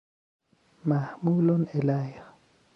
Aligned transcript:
محمول 0.85 1.49
الیه 1.75 2.23